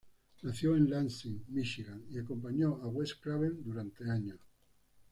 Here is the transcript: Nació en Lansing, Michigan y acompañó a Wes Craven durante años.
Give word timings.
Nació 0.41 0.75
en 0.75 0.89
Lansing, 0.89 1.43
Michigan 1.49 2.01
y 2.09 2.17
acompañó 2.17 2.79
a 2.81 2.87
Wes 2.87 3.13
Craven 3.13 3.61
durante 3.63 4.09
años. 4.09 4.39